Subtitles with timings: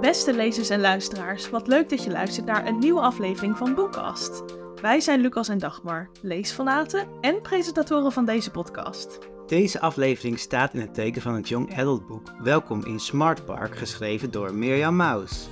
[0.00, 4.42] Beste lezers en luisteraars, wat leuk dat je luistert naar een nieuwe aflevering van Boekkast.
[4.82, 9.18] Wij zijn Lucas en Dagmar, leesfanaten en presentatoren van deze podcast.
[9.46, 13.76] Deze aflevering staat in het teken van het Young Adult boek Welkom in Smart Park,
[13.76, 15.48] geschreven door Mirjam Maus.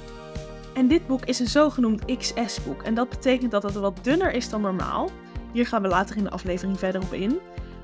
[0.75, 4.49] En dit boek is een zogenoemd XS-boek en dat betekent dat het wat dunner is
[4.49, 5.11] dan normaal.
[5.53, 7.39] Hier gaan we later in de aflevering verder op in.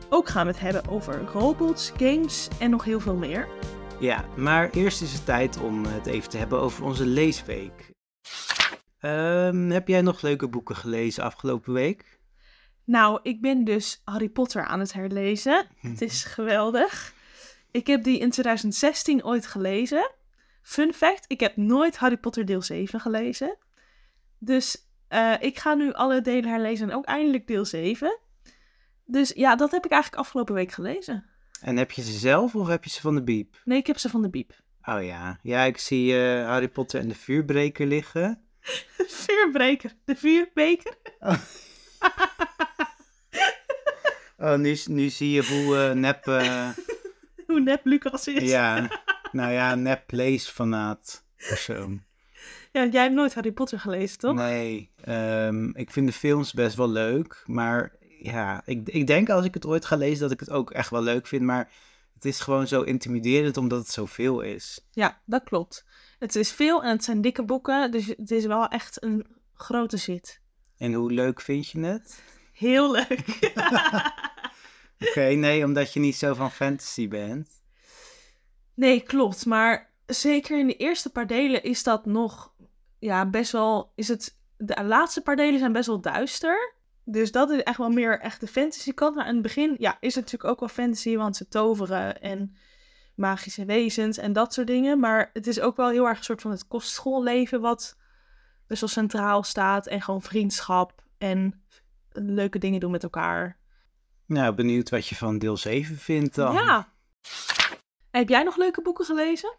[0.09, 3.49] Ook gaan we het hebben over robots, games en nog heel veel meer.
[4.05, 7.93] Ja, maar eerst is het tijd om het even te hebben over onze leesweek.
[8.99, 12.19] Ehm, heb jij nog leuke boeken gelezen afgelopen week?
[12.85, 15.67] Nou, ik ben dus Harry Potter aan het herlezen.
[15.77, 17.15] Het is geweldig.
[17.71, 20.11] Ik heb die in 2016 ooit gelezen.
[20.63, 23.57] Fun fact, ik heb nooit Harry Potter deel 7 gelezen.
[24.39, 28.19] Dus eh, ik ga nu alle delen herlezen en ook eindelijk deel 7.
[29.05, 31.34] Dus ja, dat heb ik eigenlijk afgelopen week gelezen.
[31.65, 33.61] En heb je ze zelf of heb je ze van de Biep?
[33.65, 34.53] Nee, ik heb ze van de Biep.
[34.83, 38.41] Oh ja, ja, ik zie eh, Harry Potter en de vuurbreker liggen.
[39.25, 40.95] Vuurbreker, de vuurbeker.
[44.39, 46.69] Oh, nu, nu zie je hoe eh, nep, eh,
[47.47, 48.51] Hoe nep Lucas is.
[48.51, 48.89] ja,
[49.33, 52.03] nou ja, nep leesfanaat persoon.
[52.73, 54.35] Ja, jij hebt nooit Harry Potter gelezen, toch?
[54.35, 57.93] Nee, ehm, ik vind de films best wel leuk, maar
[58.25, 60.91] ja, ik, ik denk als ik het ooit ga lezen dat ik het ook echt
[60.91, 61.71] wel leuk vind, maar
[62.15, 64.87] het is gewoon zo intimiderend omdat het zoveel is.
[64.91, 65.85] Ja, dat klopt.
[66.19, 69.97] Het is veel en het zijn dikke boeken, dus het is wel echt een grote
[69.97, 70.41] zit.
[70.77, 72.23] En hoe leuk vind je het?
[72.53, 73.53] Heel leuk.
[75.09, 77.49] Oké, nee, omdat je niet zo van fantasy bent.
[78.75, 79.47] nee, klopt.
[79.47, 82.55] Maar zeker in de eerste paar delen is dat nog,
[82.99, 86.75] ja, best wel, is het, de laatste paar delen zijn best wel duister.
[87.05, 89.15] Dus dat is echt wel meer echt de fantasy kant.
[89.15, 92.57] Maar in het begin, ja, is het natuurlijk ook wel fantasy, want ze toveren en
[93.15, 94.99] magische wezens en dat soort dingen.
[94.99, 97.97] Maar het is ook wel heel erg een soort van het kostschoolleven wat
[98.67, 99.87] best wel centraal staat.
[99.87, 101.65] En gewoon vriendschap en
[102.13, 103.59] leuke dingen doen met elkaar.
[104.27, 106.55] Nou, benieuwd wat je van deel 7 vindt dan.
[106.55, 106.93] Ja.
[108.11, 109.55] Heb jij nog leuke boeken gelezen?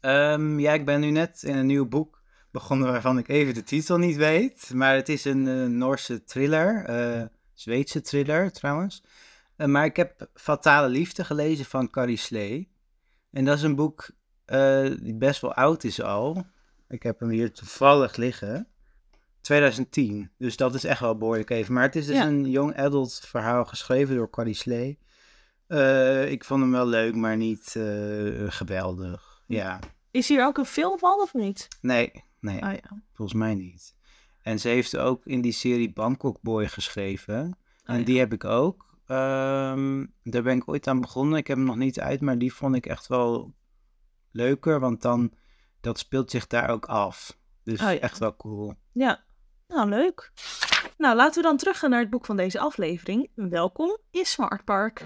[0.00, 2.17] Ehm, ja, ik ben nu net in een nieuw boek
[2.50, 4.70] begonnen waarvan ik even de titel niet weet.
[4.74, 7.22] Maar het is een eh, Noorse thriller, eh
[7.54, 9.02] Zweedse thriller trouwens.
[9.56, 12.68] Eh, maar ik heb Fatale Liefde gelezen van Carrie Slee.
[13.30, 14.10] En dat is een boek
[15.00, 16.44] die best wel oud is al.
[16.88, 18.66] Ik heb hem hier toevallig liggen.
[19.40, 20.30] 2010.
[20.38, 21.74] Dus dat is echt wel behoorlijk even.
[21.74, 22.26] Maar het is dus Ja.
[22.26, 24.98] een young adult verhaal geschreven door Carrie Slee.
[26.28, 27.76] Ik vond hem wel leuk, maar niet
[28.48, 29.42] geweldig.
[29.46, 29.78] Ja,
[30.10, 31.68] Is hier ook een film van of niet?
[31.80, 33.02] nee, nee, Oh ja.
[33.12, 33.96] volgens mij niet.
[34.42, 37.34] En ze heeft ook in die serie Bangkok Boy geschreven.
[37.84, 38.04] en Oh ja.
[38.04, 38.86] die heb ik ook.
[39.06, 41.38] Ehm, daar ben ik ooit aan begonnen.
[41.38, 43.54] Ik heb hem nog niet uit, maar die vond ik echt wel
[44.30, 45.32] leuker, want dan
[45.80, 47.38] dat speelt zich daar ook af.
[47.64, 47.98] Dus Oh ja.
[47.98, 48.74] echt wel cool.
[48.92, 49.24] Ja,
[49.68, 50.32] nou leuk.
[50.98, 53.30] Nou, laten we dan teruggaan naar het boek van deze aflevering.
[53.34, 55.04] Welkom in Smart Park.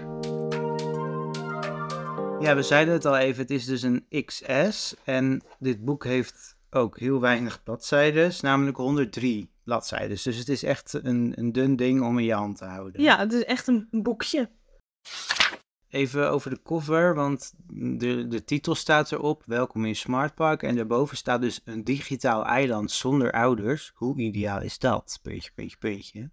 [2.43, 4.95] Ja, we zeiden het al even, het is dus een XS.
[5.03, 10.17] En dit boek heeft ook heel weinig bladzijden, namelijk 103 bladzijden.
[10.23, 13.01] Dus het is echt een, een dun ding om in je hand te houden.
[13.01, 14.49] Ja, het is echt een boekje.
[15.89, 20.63] Even over de cover, want de, de titel staat erop, welkom in Smart Park.
[20.63, 23.91] En daarboven staat dus een digitaal eiland zonder ouders.
[23.95, 25.19] Hoe ideaal is dat?
[25.21, 26.31] Puntje, puntje, puntje.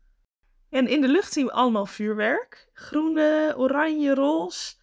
[0.71, 2.69] En in de lucht zien we allemaal vuurwerk.
[2.73, 4.79] Groene, oranje, roze.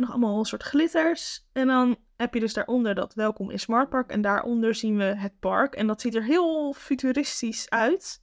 [0.00, 1.48] En nog allemaal een soort glitters.
[1.52, 4.10] En dan heb je dus daaronder dat welkom in Smart Park.
[4.10, 5.74] En daaronder zien we het park.
[5.74, 8.22] En dat ziet er heel futuristisch uit.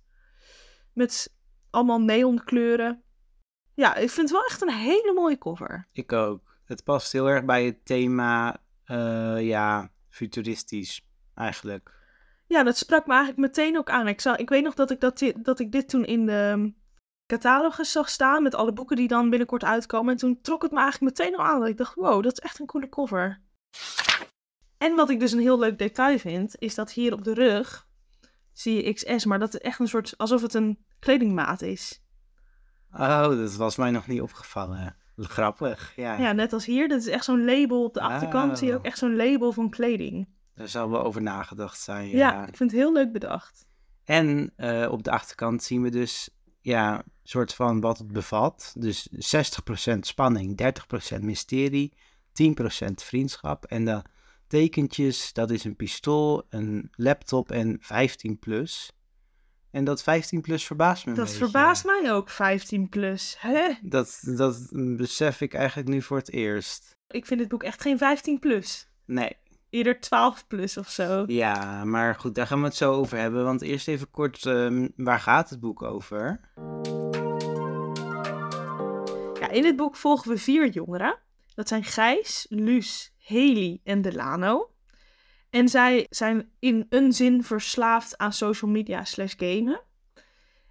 [0.94, 1.36] Met
[1.70, 3.04] allemaal neonkleuren.
[3.74, 5.88] Ja, ik vind het wel echt een hele mooie cover.
[5.92, 6.58] Ik ook.
[6.66, 11.92] Het past heel erg bij het thema, eh, ja, futuristisch eigenlijk.
[12.48, 14.08] Ja, dat sprak me eigenlijk meteen ook aan.
[14.08, 16.74] Ik, zag, ik weet nog dat ik, dat, dat ik dit toen in de
[17.28, 20.12] catalogus zag staan met alle boeken die dan binnenkort uitkomen.
[20.12, 21.60] En toen trok het me eigenlijk meteen al aan.
[21.60, 23.42] Dat ik dacht, wow, dat is echt een coole cover.
[24.78, 27.88] En wat ik dus een heel leuk detail vind, is dat hier op de rug
[28.54, 32.02] zie je XS, maar dat het echt een soort, alsof het een kledingmaat is.
[32.92, 34.96] Oh, dat was mij nog niet opgevallen.
[35.18, 36.18] Grappig, ja.
[36.18, 38.86] Ja, net als hier, dat is echt zo'n label op de achterkant, zie je ook
[38.86, 40.28] echt zo'n label van kleding.
[40.56, 42.48] Daar zal wel over nagedacht zijn, Ja, ja.
[42.48, 43.66] ik vind het heel leuk bedacht.
[44.04, 46.30] En eh, op de achterkant zien we dus,
[46.68, 48.74] ja, soort van wat het bevat.
[48.78, 50.62] Dus 60% spanning,
[51.16, 51.94] 30% mysterie,
[52.32, 53.66] 10% vriendschap.
[53.66, 54.02] En de
[54.48, 58.92] tekentjes, dat is een pistool, een laptop en 15 plus.
[59.72, 63.36] En dat 15 plus verbaast me Dat verbaast mij ook, 15 plus.
[63.40, 63.74] Hè?
[63.82, 66.96] Dat, dat besef ik eigenlijk nu voor het eerst.
[67.08, 68.88] Ik vind dit boek echt geen 15 plus.
[69.06, 69.38] Nee,
[69.70, 71.24] eerder 12 plus of zo.
[71.28, 73.44] Ja, maar goed, daar gaan we het zo over hebben.
[73.44, 76.40] Want eerst even kort, ehm, waar gaat het boek over?
[79.40, 81.20] Ja, in het boek volgen we vier jongeren.
[81.56, 84.72] Dat zijn Gijs, Luus, Haley en Delano.
[85.50, 89.82] En zij zijn in een zin verslaafd aan social media slash gamen.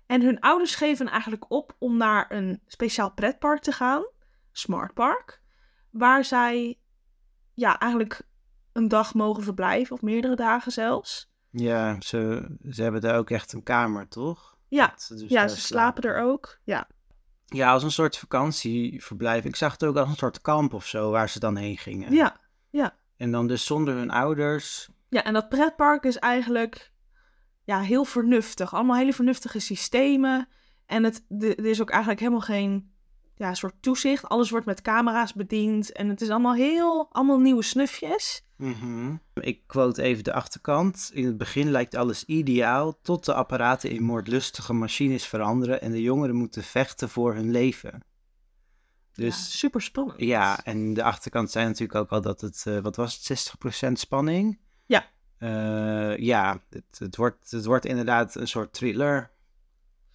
[0.07, 4.07] En hun ouders geven eigenlijk op om naar een speciaal pretpark te gaan,
[4.53, 5.41] Smart Park,
[5.91, 6.79] waar zij
[7.55, 8.21] ja, eigenlijk
[8.76, 11.31] een dag mogen verblijven, of meerdere dagen zelfs.
[11.50, 14.56] Ja, ze, ze hebben daar ook echt een kamer, toch?
[14.69, 16.58] Ja, ze dus ja ze slapen er ook.
[16.64, 16.88] Ja.
[17.44, 19.44] Ja, als een soort vakantieverblijf.
[19.44, 22.12] Ik zag het ook als een soort kamp of zo, waar ze dan heen gingen.
[22.12, 22.37] Ja,
[23.17, 24.88] En dan dus zonder hun ouders.
[25.08, 26.93] ja, en dat pretpark is eigenlijk
[27.64, 28.75] ja, heel vernuftig.
[28.75, 30.49] Allemaal hele vernuftige systemen.
[30.87, 32.94] En het, er is ook eigenlijk helemaal geen
[33.34, 34.28] ja, soort toezicht.
[34.28, 35.93] Alles wordt met camera's bediend.
[35.93, 38.46] En het is allemaal heel, allemaal nieuwe snufjes.
[38.56, 39.14] Mhm.
[39.35, 41.11] Ik quote even de achterkant.
[41.12, 46.03] In het begin lijkt alles ideaal, tot de apparaten in moordlustige machines veranderen en de
[46.03, 48.05] jongeren moeten vechten voor hun leven.
[49.12, 50.20] Dus super spannend.
[50.20, 53.99] ja, en de achterkant zei natuurlijk ook al dat het, eh, wat was het, 60%
[53.99, 54.61] spanning?
[54.87, 55.11] Ja.
[55.38, 59.31] Eh, ja, het, het, wordt, het wordt inderdaad een soort thriller.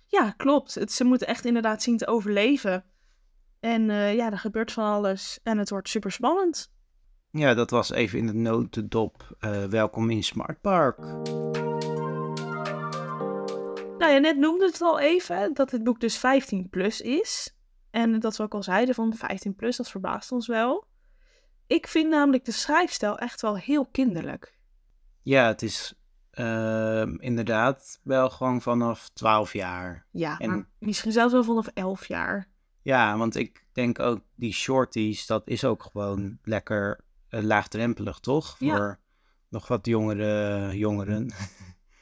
[0.06, 0.76] Ja, klopt.
[0.76, 2.86] Het, ze moeten echt inderdaad zien te overleven.
[3.60, 5.40] En eh, ja, er gebeurt van alles.
[5.44, 6.72] En het wordt super spannend.
[7.32, 9.36] Ja, dat was even in de notendop.
[9.40, 10.98] Eh, welkom in Smart Park.
[13.98, 17.56] Nou ja, net noemde het al even dat het boek dus 15 plus is.
[17.92, 20.86] En dat we ook al zeiden van 15 plus, dat verbaast ons wel.
[21.68, 24.58] Ik vind namelijk de schrijfstijl echt wel heel kinderlijk.
[25.22, 25.94] Ja, het is
[26.32, 30.06] ehm, inderdaad wel gewoon vanaf 12 jaar.
[30.12, 32.48] Ja, En- maar misschien zelfs wel vanaf 11 jaar.
[32.82, 37.00] Ja, want ik denk ook die shorties, dat is ook gewoon lekker
[37.32, 38.56] laagdrempelig, toch?
[38.60, 38.76] Ja.
[38.76, 39.00] Voor
[39.50, 41.32] nog wat jongere jongeren.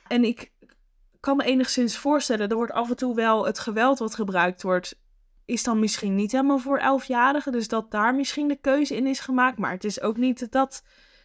[0.07, 0.51] En ik
[1.19, 4.99] kan me enigszins voorstellen, er wordt af en toe wel het geweld wat gebruikt wordt,
[5.45, 7.51] is dan misschien niet helemaal voor 11-jarigen.
[7.51, 9.57] Dus dat daar misschien de keuze in is gemaakt.
[9.57, 10.83] Maar het is ook niet dat,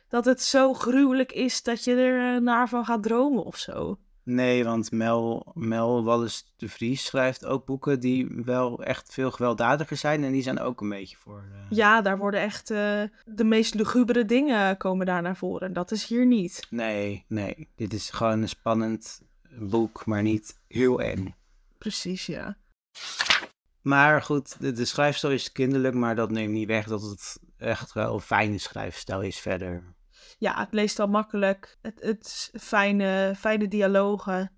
[0.09, 3.99] dat het zo gruwelijk is dat je er eh, naar van gaat dromen of zo.
[4.25, 9.97] Nee, want Mel, Mel Wallis de Vries schrijft ook boeken die wel echt veel gewelddadiger
[9.97, 10.25] zijn.
[10.25, 11.45] En die zijn ook een beetje voor...
[11.53, 15.73] eh, Ja, daar worden echt eh, de meest lugubere dingen komen daar naar voren.
[15.73, 16.67] Dat is hier niet.
[16.71, 17.69] Nee, nee.
[17.77, 19.23] Dit is gewoon een spannend
[19.59, 21.35] boek, maar niet heel eng.
[21.79, 22.57] Precies, ja.
[23.81, 27.93] Maar goed, de, de schrijfstijl is kinderlijk, maar dat neemt niet weg dat het echt
[27.93, 29.95] wel een fijne schrijfstijl is verder.
[30.39, 31.79] Ja, het leest al makkelijk.
[31.83, 34.53] Het, het fijne, fijne dialogen.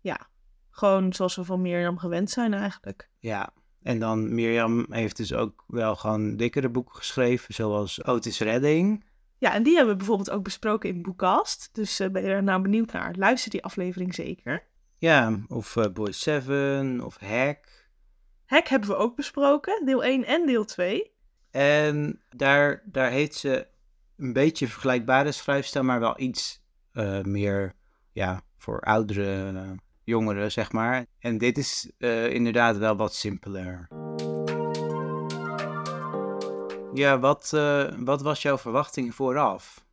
[0.00, 0.28] Ja,
[0.70, 3.10] gewoon zoals we van Mirjam gewend zijn eigenlijk.
[3.18, 9.04] Ja, en dan Mirjam heeft dus ook wel gewoon dikkere boeken geschreven, zoals Otis Redding.
[9.38, 11.68] Ja, en die hebben we bijvoorbeeld ook besproken in Boekast.
[11.72, 13.14] Dus eh, ben je er nou benieuwd naar?
[13.14, 14.66] Luister die aflevering zeker.
[14.98, 17.88] Ja, of eh, Boy Seven, of Hack.
[18.46, 21.12] Hack hebben we ook besproken, deel 1 en deel 2.
[21.50, 23.66] En daar, daar heeft ze
[24.16, 26.60] een beetje vergelijkbare schrijfstijl, maar wel iets
[26.92, 27.74] eh, meer
[28.12, 29.70] ja, voor oudere eh,
[30.04, 31.06] jongeren, zeg maar.
[31.18, 33.88] En dit is eh, inderdaad wel wat simpeler.
[36.92, 37.50] Ja, wat,
[37.96, 39.84] wat was jouw verwachting vooraf?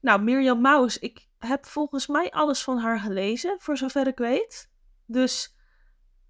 [0.00, 4.70] Nou, Mirjam Maus, ik heb volgens mij alles van haar gelezen, voor zover ik weet.
[5.06, 5.56] Dus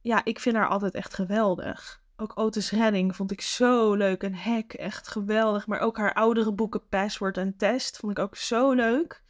[0.00, 2.02] ja, ik vind haar altijd echt geweldig.
[2.20, 5.66] Ook Otis Redding vond ik zo leuk en Hack echt geweldig.
[5.66, 9.22] Maar ook haar oudere boeken Password en Test vond ik ook zo leuk.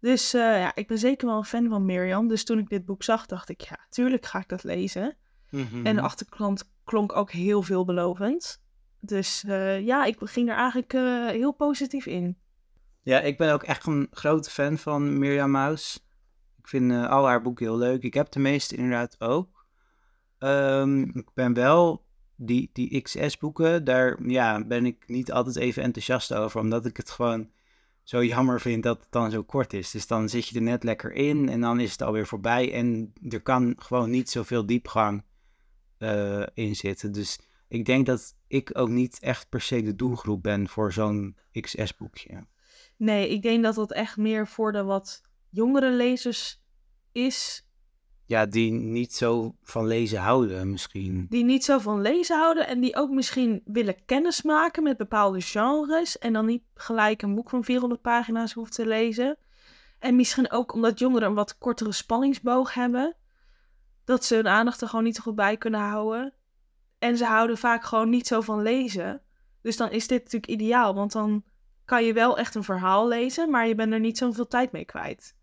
[0.00, 2.28] Dus eh, ja, ik ben zeker wel een fan van Mirjam.
[2.28, 5.16] Dus toen ik dit boek zag, dacht ik, ja, tuurlijk ga ik dat lezen.
[5.50, 5.86] Mhm.
[5.86, 8.62] En de achterkant klonk ook heel veelbelovend.
[9.00, 12.38] Dus eh, ja, ik ging er eigenlijk eh, heel positief in.
[13.02, 16.06] Ja, ik ben ook echt een grote fan van Mirjam Maus.
[16.58, 18.02] Ik vind al haar boeken heel leuk.
[18.02, 19.61] Ik heb de meeste inderdaad ook.
[20.42, 22.04] Ehm, ik ben wel
[22.36, 27.10] die, die XS-boeken, daar ja, ben ik niet altijd even enthousiast over, omdat ik het
[27.10, 27.50] gewoon
[28.02, 29.90] zo jammer vind dat het dan zo kort is.
[29.90, 33.12] Dus dan zit je er net lekker in en dan is het alweer voorbij en
[33.28, 35.24] er kan gewoon niet zoveel diepgang
[35.98, 37.12] eh, in zitten.
[37.12, 41.36] Dus ik denk dat ik ook niet echt per se de doelgroep ben voor zo'n
[41.60, 42.46] XS-boekje.
[42.96, 46.62] Nee, ik denk dat dat echt meer voor de wat jongere lezers
[47.12, 47.66] is.
[48.32, 51.26] Ja, die niet zo van lezen houden misschien.
[51.28, 56.18] Die niet zo van lezen houden en die ook misschien willen kennismaken met bepaalde genres.
[56.18, 59.36] En dan niet gelijk een boek van 400 pagina's hoeft te lezen.
[59.98, 63.16] En misschien ook omdat jongeren een wat kortere spanningsboog hebben.
[64.04, 66.34] Dat ze hun aandacht er gewoon niet goed bij kunnen houden.
[66.98, 69.22] En ze houden vaak gewoon niet zo van lezen.
[69.62, 71.44] Dus dan is dit natuurlijk ideaal, want dan
[71.84, 74.84] kan je wel echt een verhaal lezen, maar je bent er niet zoveel tijd mee
[74.84, 75.34] kwijt.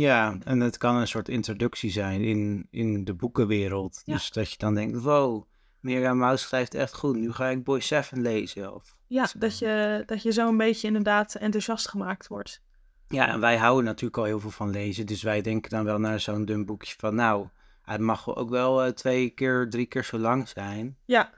[0.00, 4.02] Ja, en het kan een soort introductie zijn in, in de boekenwereld.
[4.04, 4.14] Ja.
[4.14, 5.44] Dus dat je dan denkt, wow,
[5.80, 7.16] Mirjam Maus schrijft echt goed.
[7.16, 8.74] Nu ga ik Boy Seven lezen.
[8.74, 8.96] Of...
[9.06, 9.38] Ja, Zo.
[9.38, 12.62] dat je, dat je zo een beetje inderdaad enthousiast gemaakt wordt.
[13.08, 15.06] Ja, en wij houden natuurlijk al heel veel van lezen.
[15.06, 17.48] Dus wij denken dan wel naar zo'n dun boekje van, nou,
[17.82, 20.96] het mag ook wel eh, twee keer, drie keer zo lang zijn.
[21.04, 21.30] Ja.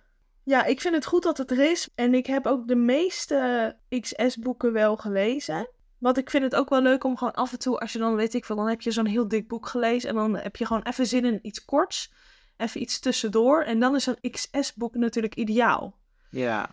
[0.42, 1.88] Ja, ik vind het goed dat het er is.
[1.94, 5.68] En ik heb ook de meeste XS-boeken wel gelezen.
[6.04, 8.14] Want ik vind het ook wel leuk om gewoon af en toe, als je dan
[8.14, 10.08] weet ik veel, dan heb je zo'n heel dik boek gelezen.
[10.08, 12.12] En dan heb je gewoon even zin in iets korts.
[12.56, 13.62] Even iets tussendoor.
[13.62, 15.98] En dan is een XS-boek natuurlijk ideaal.
[16.30, 16.70] Ja,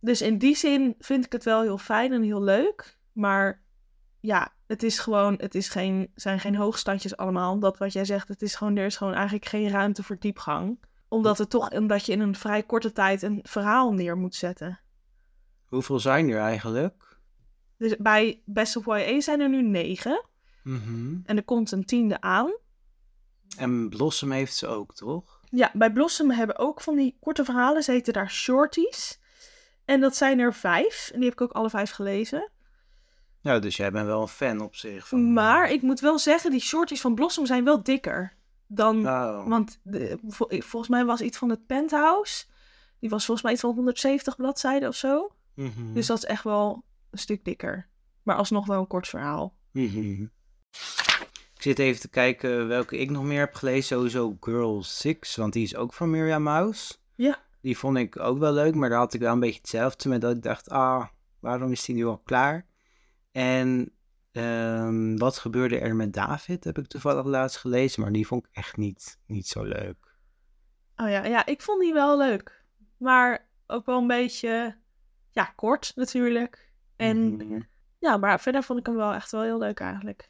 [0.00, 2.98] Dus in die zin vind ik het wel heel fijn en heel leuk.
[3.12, 3.62] Maar
[4.20, 7.58] ja, het is gewoon, het is geen, zijn geen hoogstandjes allemaal.
[7.58, 10.84] Dat wat jij zegt, het is gewoon, er is gewoon eigenlijk geen ruimte voor diepgang.
[11.08, 14.80] Omdat het toch, omdat je in een vrij korte tijd een verhaal neer moet zetten.
[15.64, 17.03] hoeveel zijn er eigenlijk?
[17.76, 20.24] Dus bij Best of YA zijn er nu negen.
[20.62, 21.16] Mhm.
[21.24, 22.52] En er komt een tiende aan.
[23.56, 25.40] En Blossom heeft ze ook, toch?
[25.50, 27.82] Ja, bij Blossom hebben ook van die korte verhalen.
[27.82, 29.20] Ze heten daar shorties.
[29.84, 31.10] En dat zijn er vijf.
[31.12, 32.50] En die heb ik ook alle vijf gelezen.
[33.40, 35.08] Ja, dus jij bent wel een fan op zich.
[35.08, 35.32] Van...
[35.32, 39.06] Maar ik moet wel zeggen, die shorties van Blossom zijn wel dikker dan...
[39.06, 39.48] Oh.
[39.48, 42.44] Want de, vol- volgens mij was iets van het Penthouse.
[42.98, 45.32] Die was volgens mij iets van 170 bladzijden of zo.
[45.54, 45.92] Mhm.
[45.92, 47.88] Dus dat is echt wel een stuk dikker.
[48.22, 49.56] Maar alsnog wel een kort verhaal.
[49.72, 50.22] Mhm.
[51.54, 53.82] Ik zit even te kijken welke ik nog meer heb gelezen.
[53.82, 57.02] Sowieso Girl 6, want die is ook van Mirjam Maus.
[57.14, 57.42] Ja.
[57.60, 60.20] Die vond ik ook wel leuk, maar daar had ik wel een beetje hetzelfde met
[60.20, 61.06] dat ik dacht, ah,
[61.40, 62.66] waarom is die nu al klaar?
[63.32, 63.92] En
[64.32, 68.50] ehm, wat gebeurde er met David, heb ik toevallig laatst gelezen, maar die vond ik
[68.52, 70.16] echt niet, niet zo leuk.
[70.96, 72.64] Oh ja, ja, ik vond die wel leuk.
[72.96, 74.76] Maar ook wel een beetje,
[75.30, 76.72] ja, kort natuurlijk.
[76.96, 77.60] En Mhm.
[77.98, 80.28] ja, maar verder vond ik hem wel echt wel heel leuk eigenlijk.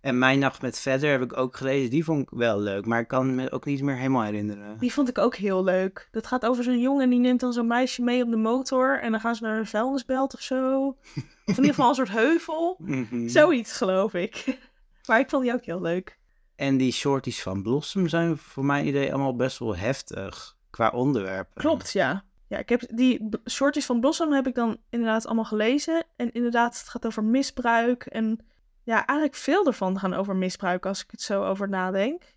[0.00, 3.00] En Mijn Nacht met Verder heb ik ook gelezen, die vond ik wel leuk, maar
[3.00, 4.78] ik kan me ook niet meer helemaal herinneren.
[4.78, 6.08] Die vond ik ook heel leuk.
[6.10, 9.00] Dat gaat over zo'n jongen die neemt dan zo'n meisje mee op de motor.
[9.00, 10.86] En dan gaan ze naar een vuilnisbelt of zo.
[10.88, 10.96] Of
[11.44, 12.76] in ieder geval een soort heuvel.
[12.78, 13.28] Mhm.
[13.28, 14.44] Zoiets geloof ik.
[15.06, 16.18] Maar ik vond die ook heel leuk.
[16.56, 21.62] En die shorties van Blossom zijn voor mijn idee allemaal best wel heftig qua onderwerpen.
[21.62, 22.24] Klopt, ja.
[22.48, 26.04] Ja, ik heb die shorties van Blossom heb ik dan inderdaad allemaal gelezen.
[26.16, 28.06] En inderdaad, het gaat over misbruik.
[28.06, 28.46] En
[28.82, 32.34] ja, eigenlijk veel ervan gaan over misbruik als ik het zo over nadenk.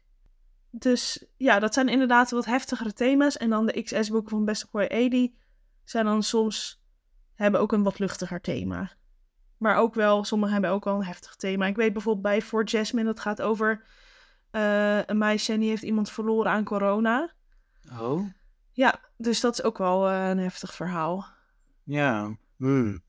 [0.70, 3.38] Dus ja, dat zijn inderdaad wat heftigere thema's.
[3.38, 5.38] En dan de XS-boeken van Best of YA, die
[5.84, 6.82] zijn dan soms,
[7.36, 8.92] hebben ook een wat luchtiger thema.
[9.58, 11.66] Maar ook wel, sommige hebben ook wel een heftig thema.
[11.66, 13.86] Ik weet bijvoorbeeld bij For Jasmine, dat gaat over
[14.52, 17.32] eh, een meisje en die heeft iemand verloren aan corona.
[18.00, 18.26] Oh?
[18.77, 21.25] Ja, dus dat is ook wel eh, een heftig verhaal.
[21.84, 22.38] Ja.
[22.57, 23.03] Hmm.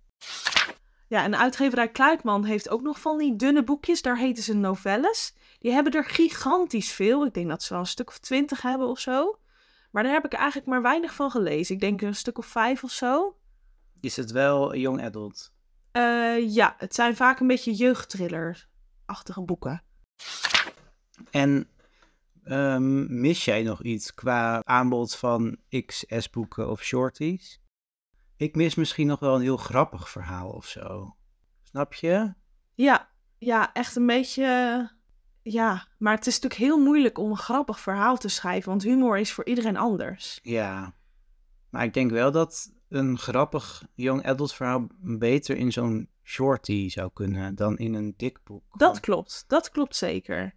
[1.08, 4.02] Ja, en de uitgeverij Kluikman heeft ook nog van die dunne boekjes.
[4.02, 5.34] Daar heten ze novelles.
[5.58, 7.26] Die hebben er gigantisch veel.
[7.26, 9.38] Ik denk dat ze wel een stuk of twintig hebben of zo.
[9.90, 11.74] Maar daar heb ik eigenlijk maar weinig van gelezen.
[11.74, 13.36] Ik denk een stuk of vijf of zo.
[14.00, 15.52] Is het wel young adult?
[15.92, 19.82] Eh, ja, het zijn vaak een beetje jeugdthriller-achtige boeken.
[21.30, 21.68] En
[22.48, 27.60] ehm, mis jij nog iets qua aanbod van XS-boeken of shorties?
[28.36, 31.16] Ik mis misschien nog wel een heel grappig verhaal of zo.
[31.62, 32.34] Snap je?
[32.74, 34.90] Ja, ja, echt een beetje.
[35.42, 38.68] Ja, maar het is natuurlijk heel moeilijk om een grappig verhaal te schrijven.
[38.68, 40.38] Want humor is voor iedereen anders.
[40.42, 40.94] Ja.
[41.70, 47.10] Maar ik denk wel dat een grappig young adult verhaal beter in zo'n shorty zou
[47.12, 48.78] kunnen dan in een dik boek.
[48.78, 50.54] Dat klopt, dat klopt zeker.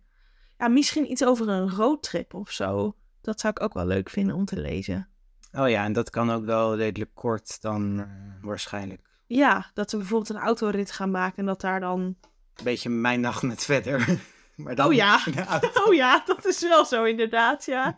[0.62, 2.96] Ja, misschien iets over een roadtrip of zo.
[3.22, 5.10] Dat zou ik ook wel leuk vinden om te lezen.
[5.52, 8.06] Oh ja, en dat kan ook wel redelijk kort dan eh,
[8.42, 9.02] waarschijnlijk.
[9.28, 12.00] Ja, dat we bijvoorbeeld een autorit gaan maken en dat daar dan...
[12.00, 14.20] Een beetje mijn nacht met verder.
[14.56, 15.20] maar dan Oh ja.
[15.86, 17.96] Oh ja, dat is wel zo inderdaad, ja.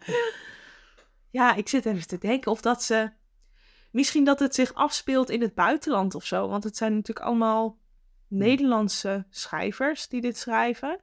[1.30, 3.12] Ja, ik zit even te denken of dat ze...
[3.92, 6.48] Misschien dat het zich afspeelt in het buitenland of zo.
[6.48, 7.78] Want het zijn natuurlijk allemaal
[8.28, 11.02] Nederlandse schrijvers die dit schrijven.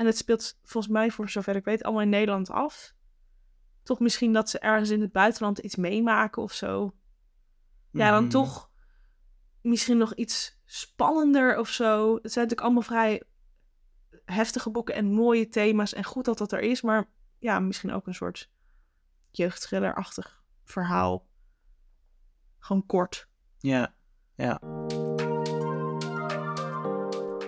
[0.00, 2.94] En het speelt volgens mij, voor zover ik weet, allemaal in Nederland af.
[3.82, 6.94] Toch misschien dat ze ergens in het buitenland iets meemaken of zo.
[7.90, 8.30] Ja, dan Mhm.
[8.30, 8.70] toch
[9.62, 12.14] misschien nog iets spannender of zo.
[12.14, 13.22] Het zijn natuurlijk allemaal vrij
[14.24, 15.92] heftige boeken en mooie thema's.
[15.92, 18.50] En goed dat dat er is, maar ja, misschien ook een soort
[19.30, 21.26] jeugdthrillerachtig verhaal.
[22.58, 23.28] Gewoon kort.
[23.58, 23.94] Ja,
[24.34, 24.58] ja.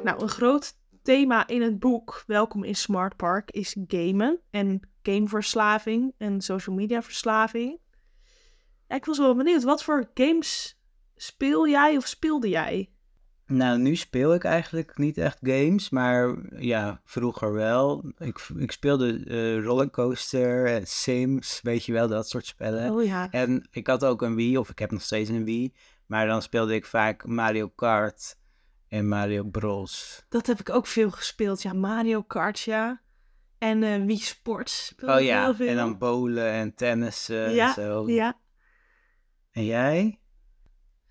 [0.02, 6.14] Nou, een groot thema in het boek Welkom in Smart Park is gamen en gameverslaving
[6.18, 7.78] en social media verslaving.
[8.88, 10.78] Ik was wel benieuwd, wat voor games
[11.16, 12.90] speel jij of speelde jij?
[13.47, 18.12] Nou, nu speel ik eigenlijk niet echt games, maar ja, vroeger wel.
[18.18, 22.90] Ik, ik speelde eh, Rollercoaster en Sims, weet je wel, dat soort spellen.
[22.90, 23.30] Oh ja.
[23.30, 25.75] En ik had ook een Wii, of ik heb nog steeds een Wii,
[26.06, 28.37] maar dan speelde ik vaak Mario Kart
[28.92, 30.25] en Mario Bros.
[30.28, 31.62] Dat heb ik ook veel gespeeld.
[31.62, 33.02] Ja, Mario Kart, ja.
[33.58, 35.68] En eh Wii Sports Oh ja, heel veel.
[35.68, 38.08] en dan bowlen en tennissen ja, en zo.
[38.08, 38.40] ja.
[39.50, 40.20] En jij?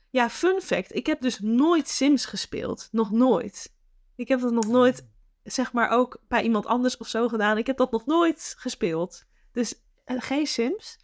[0.10, 0.96] Ja, fun fact.
[0.96, 2.88] Ik heb dus nooit Sims gespeeld.
[2.92, 3.76] Nog nooit.
[4.16, 5.08] Ik heb dat nog nooit,
[5.44, 7.58] zeg maar, ook bij iemand anders of zo gedaan.
[7.58, 9.24] Ik heb dat nog nooit gespeeld.
[9.52, 11.00] Dus eh, geen Sims.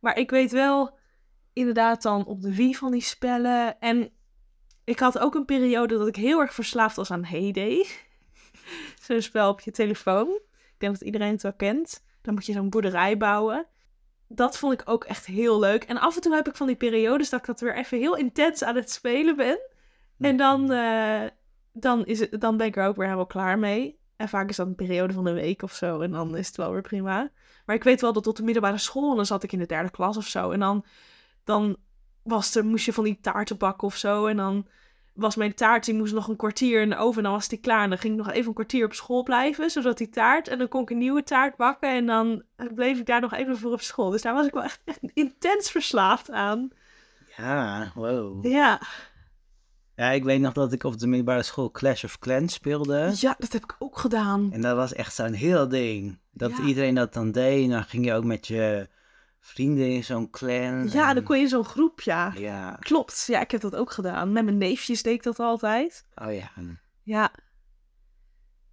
[0.00, 0.98] Maar ik weet wel,
[1.52, 3.80] inderdaad dan op de Wii van die spellen.
[3.80, 4.12] En
[4.84, 7.86] ik had ook een periode dat ik heel erg verslaafd was aan Heyday.
[9.02, 10.28] Zo'n spel op je telefoon.
[10.52, 12.04] Ik denk dat iedereen het wel kent.
[12.22, 13.66] Dan moet je zo'n boerderij bouwen.
[14.28, 15.84] Dat vond ik ook echt heel leuk.
[15.84, 18.16] En af en toe heb ik van die periodes dat ik dat weer even heel
[18.16, 19.58] intens aan het spelen ben.
[20.18, 21.22] En dan, eh,
[21.72, 24.00] dan, is het, dan ben ik er ook weer helemaal klaar mee.
[24.16, 26.00] En vaak is dat een periode van een week of zo.
[26.00, 27.30] En dan is het wel weer prima.
[27.66, 29.90] Maar ik weet wel dat tot de middelbare school, dan zat ik in de derde
[29.90, 30.50] klas of zo.
[30.50, 30.84] En dan,
[31.44, 31.76] dan
[32.22, 34.26] was er, moest je van die taarten bakken of zo.
[34.26, 34.66] En dan
[35.14, 37.16] was mijn taart, die moest nog een kwartier in de oven.
[37.16, 37.82] En dan was die klaar.
[37.82, 39.70] En dan ging ik nog even een kwartier op school blijven.
[39.70, 40.48] Zodat die taart.
[40.48, 41.88] En dan kon ik een nieuwe taart bakken.
[41.90, 42.42] En dan
[42.74, 44.10] bleef ik daar nog even voor op school.
[44.10, 46.70] Dus daar was ik wel echt, echt intens verslaafd aan.
[47.36, 48.46] Ja, wow.
[48.46, 48.80] Ja.
[49.96, 53.12] Ja, ik weet nog dat ik op de middelbare school Clash of Clans speelde.
[53.16, 54.52] ja, dat heb ik ook gedaan.
[54.52, 56.18] En dat was echt zo'n heel ding.
[56.32, 56.64] Dat Ja.
[56.64, 57.64] iedereen dat dan deed.
[57.64, 58.88] En dan ging je ook met je
[59.44, 60.88] vrienden in zo'n clan.
[60.88, 62.32] Ja, en- dan kon je in zo'n groep, ja.
[62.36, 64.32] Ja, Klopt, ja, ik heb dat ook gedaan.
[64.32, 66.06] Met mijn neefjes deed ik dat altijd.
[66.14, 66.50] oh ja.
[67.02, 67.32] Ja.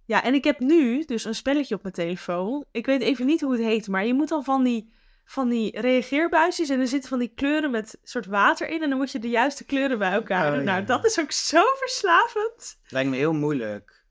[0.04, 2.64] Ja, en ik heb nu dus een spelletje op mijn telefoon.
[2.70, 4.92] Ik weet even niet hoe het heet, maar je moet dan van die,
[5.24, 8.82] van die reageerbuisjes en er zitten van die kleuren met soort water in.
[8.82, 10.64] En dan moet je de juiste kleuren bij elkaar Oh.
[10.64, 10.86] Nou, ja.
[10.86, 12.78] dat is ook zo verslavend.
[12.88, 14.04] Lijkt me heel moeilijk.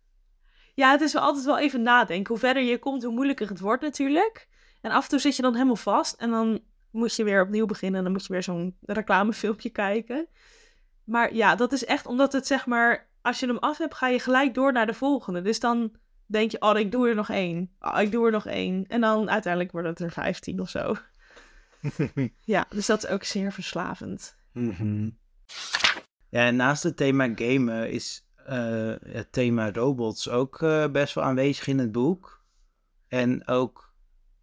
[0.74, 2.28] Ja, het is wel altijd wel even nadenken.
[2.28, 4.48] Hoe verder je komt, hoe moeilijker het wordt natuurlijk.
[4.82, 6.60] En af en toe zit je dan helemaal vast en dan
[6.92, 7.98] moet je weer opnieuw beginnen.
[7.98, 10.28] En dan moet je weer zo'n reclamefilmpje kijken.
[11.04, 14.08] Maar ja, dat is echt omdat het zeg maar, als je hem af hebt, ga
[14.08, 15.42] je gelijk door naar de volgende.
[15.42, 15.92] Dus dan
[16.26, 17.72] denk je, oh, ik doe er nog één.
[17.80, 18.86] Oh, ik doe er nog één.
[18.88, 20.96] En dan uiteindelijk worden het er vijftien of zo.
[22.44, 24.36] Ja, dus dat is ook zeer verslavend.
[24.54, 25.10] Mhm.
[26.30, 31.24] Ja, en naast het thema gamen is eh, het thema robots ook eh, best wel
[31.24, 32.44] aanwezig in het boek.
[33.08, 33.89] En ook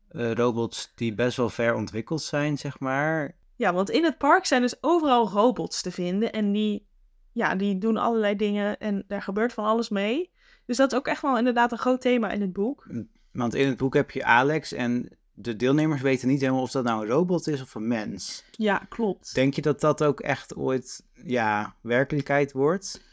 [0.09, 3.37] robots die best wel ver ontwikkeld zijn, zeg maar.
[3.57, 6.33] Ja, want in het park zijn dus overal robots te vinden.
[6.33, 6.87] En die,
[7.33, 10.31] ja, die doen allerlei dingen en daar gebeurt van alles mee.
[10.66, 12.87] Dus dat is ook echt wel inderdaad een groot thema in het boek.
[13.33, 16.85] Want in het boek heb je Alex en de deelnemers weten niet helemaal of dat
[16.85, 18.45] nou een robot is of een mens.
[18.51, 19.35] Ja, klopt.
[19.35, 23.05] Denk je dat dat ook echt ooit, ja, werkelijkheid wordt?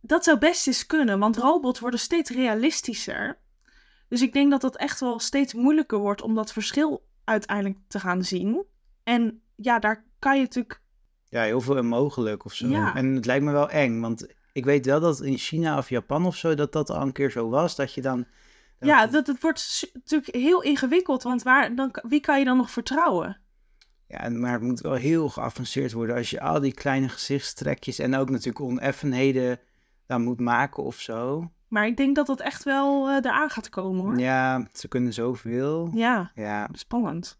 [0.00, 3.38] Dat zou best eens kunnen, want robots worden steeds realistischer.
[4.10, 8.00] Dus ik denk dat het echt wel steeds moeilijker wordt om dat verschil uiteindelijk te
[8.00, 8.64] gaan zien.
[9.04, 10.80] En ja, daar kan je natuurlijk.
[11.28, 12.68] Ja, heel veel onmogelijk of zo.
[12.68, 12.94] Ja.
[12.94, 16.26] En het lijkt me wel eng, want ik weet wel dat in China of Japan
[16.26, 18.26] of zo, dat dat al een keer zo was, dat je dan...
[18.78, 22.70] Ja, dat, het wordt natuurlijk heel ingewikkeld, want waar, dan, wie kan je dan nog
[22.70, 23.40] vertrouwen?
[24.06, 28.14] Ja, maar het moet wel heel geavanceerd worden als je al die kleine gezichtstrekjes en
[28.14, 29.60] ook natuurlijk oneffenheden
[30.06, 31.50] dan moet maken of zo.
[31.70, 34.18] Maar ik denk dat dat echt wel eh eraan gaat komen hoor.
[34.18, 35.90] Ja, ze kunnen zoveel.
[35.94, 37.38] Ja, Ja, spannend.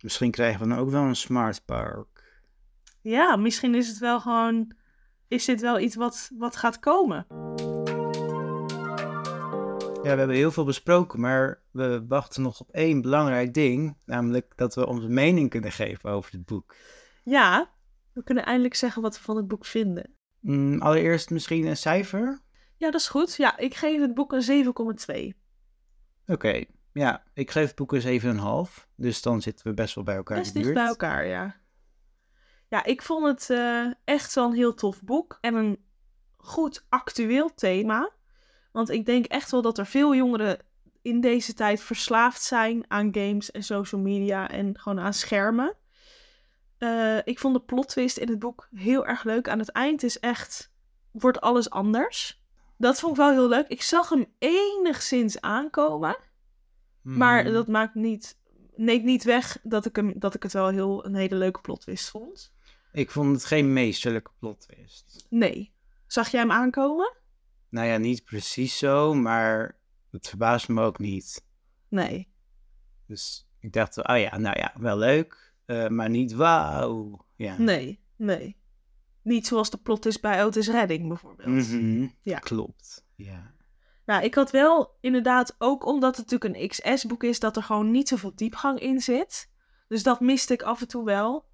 [0.00, 2.40] misschien krijgen we dan ook wel een smart park.
[3.02, 4.72] Ja, misschien is het wel gewoon.
[5.28, 7.26] Is dit wel iets wat, wat gaat komen?
[10.02, 14.52] Ja, we hebben heel veel besproken, maar we wachten nog op één belangrijk ding, namelijk
[14.56, 16.74] dat we onze mening kunnen geven over het boek.
[17.24, 17.70] Ja,
[18.12, 20.10] we kunnen eindelijk zeggen wat we van het boek vinden.
[20.40, 22.40] Mm, allereerst misschien een cijfer?
[22.78, 23.34] Ja, dat is goed.
[23.36, 24.64] Ja, ik geef het boek een
[25.32, 25.36] 7,2.
[26.26, 28.20] Oké, ja, ik geef het boek een
[28.68, 31.56] 7,5, dus dan zitten we best wel bij elkaar Best dicht bij elkaar, ja.
[32.68, 35.38] Ja, ik vond het eh, echt zo'n heel tof boek.
[35.40, 35.84] En een
[36.36, 38.12] goed actueel thema.
[38.72, 40.58] Want ik denk echt wel dat er veel jongeren
[41.02, 45.76] in deze tijd verslaafd zijn aan games en social media en gewoon aan schermen.
[46.78, 49.48] Eh, ik vond de plot twist in het boek heel erg leuk.
[49.48, 50.72] Aan het eind is echt,
[51.10, 52.42] wordt alles anders.
[52.78, 53.68] Dat vond ik wel heel leuk.
[53.68, 56.16] Ik zag hem enigszins aankomen.
[57.02, 57.52] Maar Mhm.
[57.52, 58.38] dat maakt niet,
[58.76, 61.80] neemt niet weg dat ik, hem, dat ik het wel heel een hele leuke plot
[61.80, 62.52] twist vond.
[62.92, 65.26] Ik vond het geen meesterlijke plot twist.
[65.30, 65.72] Nee.
[66.06, 67.12] Zag jij hem aankomen?
[67.68, 69.76] Nou ja, niet precies zo, maar
[70.10, 71.44] het verbaast me ook niet.
[71.88, 72.28] Nee.
[73.06, 77.26] Dus ik dacht, oh ja, nou ja, wel leuk, eh, maar niet wauw.
[77.36, 77.58] Ja.
[77.58, 78.00] Nee.
[78.16, 78.56] Nee.
[79.28, 81.48] Niet zoals de plot is bij Otis Redding bijvoorbeeld.
[81.48, 82.38] Mhm, Ja.
[82.38, 83.04] Klopt.
[83.14, 83.52] Ja.
[84.06, 87.90] Nou, ik had wel inderdaad, ook omdat het natuurlijk een XS-boek is, dat er gewoon
[87.90, 89.50] niet zoveel diepgang in zit.
[89.88, 91.46] Dus dat miste ik af en toe wel.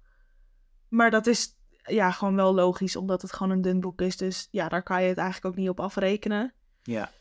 [0.89, 4.17] Maar dat is ja, gewoon wel logisch, omdat het gewoon een dun boek is.
[4.17, 6.53] Dus ja, daar kan je het eigenlijk ook niet op afrekenen.
[6.83, 7.11] Ja.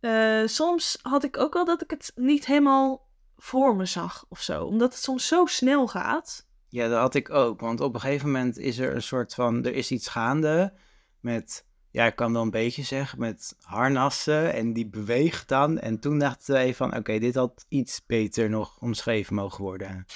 [0.00, 4.40] Eh, soms had ik ook wel dat ik het niet helemaal voor me zag of
[4.40, 4.64] zo.
[4.64, 6.48] Omdat het soms zo snel gaat.
[6.70, 7.60] Ja, dat had ik ook.
[7.60, 9.64] Want op een gegeven moment is er een soort van...
[9.64, 10.72] Er is iets gaande
[11.20, 11.68] met...
[11.90, 15.78] Ja, ik kan wel een beetje zeggen, met harnassen en die beweegt dan.
[15.78, 20.06] En toen dachten wij van, oké, dit had iets beter nog omschreven mogen worden.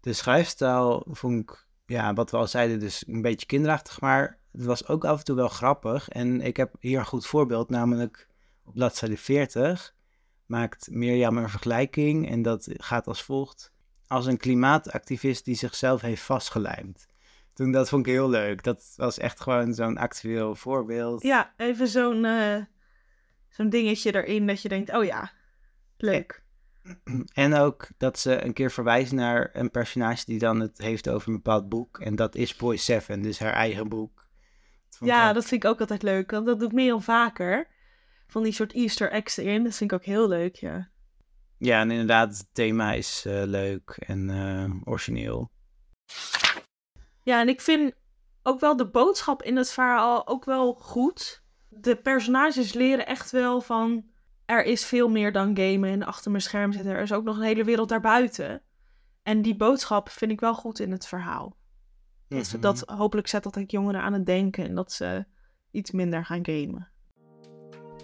[0.00, 4.64] De schrijfstijl vond ik, ja, wat we al zeiden, dus een beetje kinderachtig, maar het
[4.64, 6.08] was ook af en toe wel grappig.
[6.08, 8.28] En ik heb hier een goed voorbeeld, namelijk
[8.64, 9.94] op bladzijde 40
[10.46, 13.72] maakt Mirjam een vergelijking en dat gaat als volgt.
[14.06, 17.06] Als een klimaatactivist die zichzelf heeft vastgelijmd.
[17.54, 18.62] Toen dat vond ik heel leuk.
[18.62, 21.22] Dat was echt gewoon zo'n actueel voorbeeld.
[21.22, 22.56] Ja, even zo'n eh,
[23.48, 25.32] zo'n dingetje erin dat je denkt, oh ja,
[25.96, 26.42] leuk.
[27.32, 31.28] En ook dat ze een keer verwijzen naar een personage die dan het heeft over
[31.28, 31.98] een bepaald boek.
[31.98, 34.26] En dat is Boy Seven, dus haar eigen boek.
[34.90, 36.30] Dat ik Ja, dat vind ik ook altijd leuk.
[36.30, 37.68] Want dat doet Merel vaker.
[38.26, 39.64] Van die soort easter eggs erin.
[39.64, 40.90] Dat vind ik ook heel leuk, ja.
[41.62, 45.50] Ja, en inderdaad, het thema is eh, leuk en eh, origineel.
[47.22, 47.94] Ja, en ik vind
[48.42, 51.42] ook wel de boodschap in het verhaal ook wel goed.
[51.68, 54.10] De personages leren echt wel van...
[54.44, 56.92] Er is veel meer dan gamen en achter mijn scherm zitten.
[56.92, 58.62] Er is ook nog een hele wereld daarbuiten.
[59.22, 61.56] En die boodschap vind ik wel goed in het verhaal.
[62.28, 62.60] Dat, Mhm.
[62.60, 64.64] dat hopelijk zet dat ook jongeren aan het denken.
[64.64, 65.24] En dat ze
[65.70, 66.91] iets minder gaan gamen.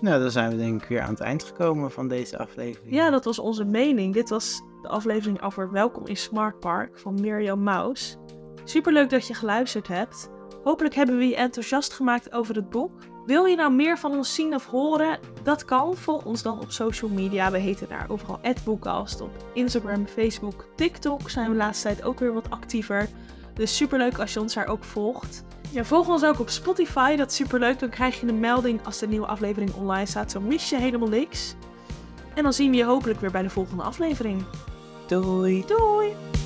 [0.00, 2.94] Nou, dan zijn we denk ik weer aan het eind gekomen van deze aflevering.
[2.94, 4.14] Ja, dat was onze mening.
[4.14, 8.16] Dit was de aflevering over Welkom in Smart Park van Mirjam Maus.
[8.64, 10.30] Superleuk dat je geluisterd hebt.
[10.64, 12.92] Hopelijk hebben we je enthousiast gemaakt over het boek.
[13.26, 15.18] Wil je nou meer van ons zien of horen?
[15.42, 15.96] Dat kan.
[15.96, 17.50] Volg ons dan op social media.
[17.50, 21.30] We heten daar overal @boekcast op Instagram, Facebook, TikTok.
[21.30, 23.08] Zijn we de laatste tijd ook weer wat actiever.
[23.54, 25.44] Dus superleuk als je ons daar ook volgt.
[25.70, 27.16] Ja, volg ons ook op Spotify.
[27.16, 27.78] Dat is superleuk.
[27.78, 30.30] Dan krijg je een melding als de nieuwe aflevering online staat.
[30.30, 31.54] Zo mis je helemaal niks.
[32.34, 34.44] En dan zien we je hopelijk weer bij de volgende aflevering.
[35.06, 35.64] Doei!
[35.66, 36.37] Doei!